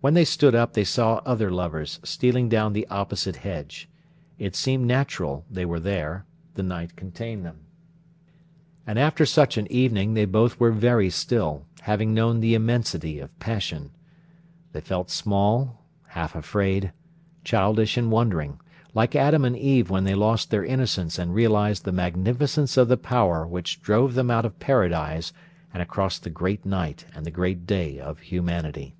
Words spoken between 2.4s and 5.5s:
down the opposite hedge. It seemed natural